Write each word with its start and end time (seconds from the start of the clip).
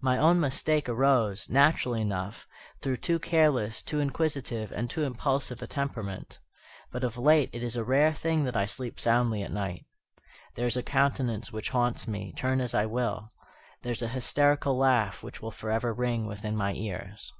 My 0.00 0.16
own 0.16 0.40
mistake 0.40 0.88
arose, 0.88 1.50
naturally 1.50 2.00
enough, 2.00 2.46
through 2.80 2.96
too 2.96 3.18
careless, 3.18 3.82
too 3.82 4.00
inquisitive, 4.00 4.72
and 4.72 4.88
too 4.88 5.02
impulsive 5.02 5.60
a 5.60 5.66
temperament. 5.66 6.38
But 6.90 7.04
of 7.04 7.18
late 7.18 7.50
it 7.52 7.62
is 7.62 7.76
a 7.76 7.84
rare 7.84 8.14
thing 8.14 8.44
that 8.44 8.56
I 8.56 8.64
sleep 8.64 8.98
soundly 8.98 9.42
at 9.42 9.52
night. 9.52 9.84
There 10.54 10.66
is 10.66 10.78
a 10.78 10.82
countenance 10.82 11.52
which 11.52 11.68
haunts 11.76 12.08
me, 12.08 12.32
turn 12.38 12.62
as 12.62 12.72
I 12.72 12.86
will. 12.86 13.32
There 13.82 13.92
is 13.92 14.00
an 14.00 14.08
hysterical 14.16 14.78
laugh 14.78 15.22
which 15.22 15.42
will 15.42 15.50
forever 15.52 15.92
ring 15.92 16.24
within 16.26 16.56
my 16.56 16.72
ears. 16.72 17.34